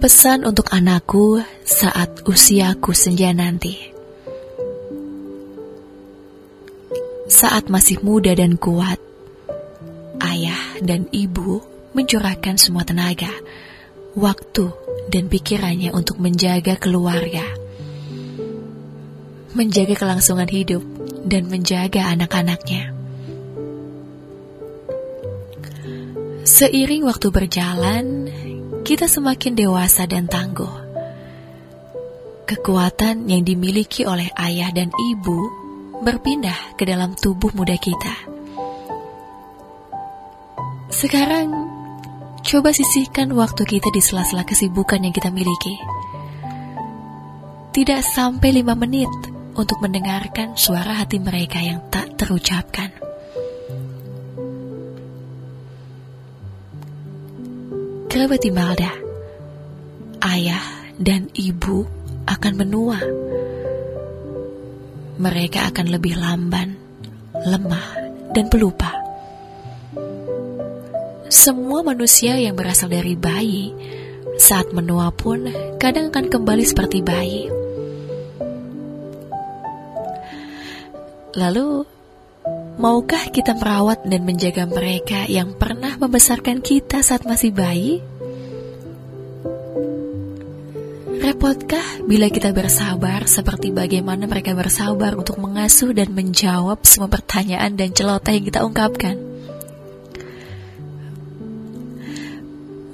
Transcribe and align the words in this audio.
Pesan 0.00 0.48
untuk 0.48 0.64
anakku 0.72 1.44
saat 1.60 2.24
usiaku 2.24 2.96
senja 2.96 3.36
nanti. 3.36 3.76
Saat 7.28 7.68
masih 7.68 8.00
muda 8.00 8.32
dan 8.32 8.56
kuat, 8.56 8.96
ayah 10.24 10.80
dan 10.80 11.04
ibu 11.12 11.60
mencurahkan 11.92 12.56
semua 12.56 12.88
tenaga, 12.88 13.28
waktu, 14.16 14.72
dan 15.12 15.28
pikirannya 15.28 15.92
untuk 15.92 16.16
menjaga 16.16 16.80
keluarga, 16.80 17.44
menjaga 19.52 20.00
kelangsungan 20.00 20.48
hidup, 20.48 20.80
dan 21.28 21.44
menjaga 21.52 22.08
anak-anaknya. 22.08 22.96
Seiring 26.48 27.04
waktu 27.04 27.28
berjalan, 27.28 28.32
kita 28.90 29.06
semakin 29.06 29.54
dewasa 29.54 30.02
dan 30.10 30.26
tangguh. 30.26 30.90
Kekuatan 32.42 33.30
yang 33.30 33.46
dimiliki 33.46 34.02
oleh 34.02 34.26
ayah 34.34 34.74
dan 34.74 34.90
ibu 34.90 35.38
berpindah 36.02 36.74
ke 36.74 36.90
dalam 36.90 37.14
tubuh 37.14 37.54
muda 37.54 37.78
kita. 37.78 38.26
Sekarang, 40.90 41.54
coba 42.42 42.74
sisihkan 42.74 43.30
waktu 43.30 43.62
kita 43.62 43.94
di 43.94 44.02
sela-sela 44.02 44.42
kesibukan 44.42 44.98
yang 45.06 45.14
kita 45.14 45.30
miliki. 45.30 45.78
Tidak 47.70 48.02
sampai 48.02 48.58
lima 48.58 48.74
menit 48.74 49.06
untuk 49.54 49.78
mendengarkan 49.86 50.58
suara 50.58 50.98
hati 50.98 51.22
mereka 51.22 51.62
yang 51.62 51.78
tak 51.94 52.18
terucapkan. 52.18 52.99
Kerabat 58.10 58.42
Imelda, 58.42 58.90
ayah 60.26 60.66
dan 60.98 61.30
ibu 61.30 61.86
akan 62.26 62.52
menua. 62.58 62.98
Mereka 65.14 65.70
akan 65.70 65.86
lebih 65.94 66.18
lamban, 66.18 66.74
lemah, 67.46 67.86
dan 68.34 68.50
pelupa. 68.50 68.90
Semua 71.30 71.86
manusia 71.86 72.34
yang 72.34 72.58
berasal 72.58 72.90
dari 72.90 73.14
bayi 73.14 73.70
saat 74.42 74.74
menua 74.74 75.14
pun 75.14 75.46
kadang 75.78 76.10
akan 76.10 76.34
kembali 76.34 76.66
seperti 76.66 77.06
bayi. 77.06 77.46
Lalu, 81.38 81.86
Maukah 82.80 83.28
kita 83.28 83.52
merawat 83.60 84.08
dan 84.08 84.24
menjaga 84.24 84.64
mereka 84.64 85.28
yang 85.28 85.52
pernah 85.52 86.00
membesarkan 86.00 86.64
kita 86.64 87.04
saat 87.04 87.28
masih 87.28 87.52
bayi? 87.52 88.00
Repotkah 91.20 92.08
bila 92.08 92.32
kita 92.32 92.56
bersabar 92.56 93.28
seperti 93.28 93.68
bagaimana 93.68 94.24
mereka 94.24 94.56
bersabar 94.56 95.12
untuk 95.12 95.36
mengasuh 95.36 95.92
dan 95.92 96.16
menjawab 96.16 96.80
semua 96.88 97.12
pertanyaan 97.12 97.76
dan 97.76 97.92
celoteh 97.92 98.40
yang 98.40 98.48
kita 98.48 98.64
ungkapkan? 98.64 99.16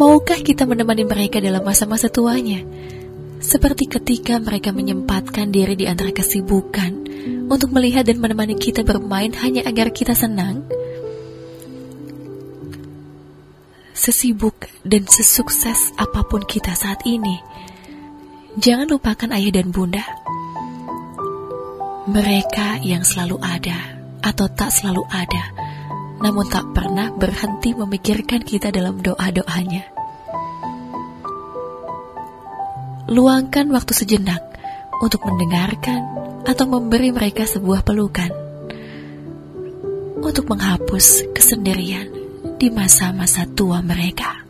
Maukah 0.00 0.40
kita 0.40 0.64
menemani 0.64 1.04
mereka 1.04 1.44
dalam 1.44 1.60
masa-masa 1.60 2.08
tuanya? 2.08 2.64
Seperti 3.44 3.92
ketika 3.92 4.40
mereka 4.40 4.72
menyempatkan 4.72 5.52
diri 5.52 5.76
di 5.76 5.84
antara 5.84 6.08
kesibukan, 6.08 7.04
untuk 7.48 7.70
melihat 7.74 8.08
dan 8.08 8.20
menemani 8.20 8.56
kita 8.56 8.80
bermain 8.86 9.32
hanya 9.40 9.66
agar 9.68 9.92
kita 9.92 10.16
senang? 10.16 10.64
Sesibuk 13.94 14.68
dan 14.84 15.06
sesukses 15.06 15.94
apa 15.96 16.26
pun 16.26 16.42
kita 16.44 16.74
saat 16.74 17.06
ini, 17.06 17.40
jangan 18.58 18.90
lupakan 18.90 19.30
ayah 19.32 19.52
dan 19.62 19.70
bunda. 19.70 20.04
Mereka 22.04 22.84
yang 22.84 23.00
selalu 23.00 23.40
ada 23.40 23.96
atau 24.20 24.44
tak 24.52 24.68
selalu 24.68 25.08
ada, 25.08 25.44
namun 26.20 26.44
tak 26.52 26.68
pernah 26.76 27.08
berhenti 27.14 27.72
memikirkan 27.72 28.44
kita 28.44 28.68
dalam 28.68 29.00
doa-doanya. 29.00 29.88
Luangkan 33.08 33.68
waktu 33.72 33.92
sejenak 33.92 34.42
untuk 35.00 35.20
mendengarkan 35.28 36.33
atau 36.44 36.64
memberi 36.68 37.08
mereka 37.10 37.48
sebuah 37.48 37.80
pelukan 37.82 38.30
untuk 40.20 40.44
menghapus 40.48 41.32
kesendirian 41.32 42.08
di 42.60 42.68
masa-masa 42.72 43.44
tua 43.48 43.80
mereka. 43.84 44.44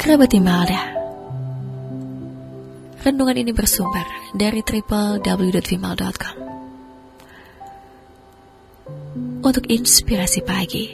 Kerabat 0.00 0.32
Imelda 0.32 0.80
Renungan 3.04 3.36
ini 3.36 3.52
bersumber 3.54 4.02
dari 4.34 4.64
www.vimal.com 4.64 6.36
Untuk 9.44 9.64
inspirasi 9.70 10.40
pagi 10.42 10.84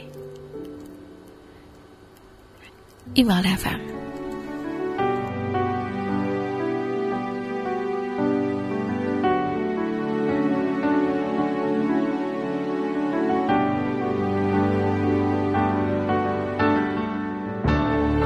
Imelda 3.17 3.57
FM 3.57 3.96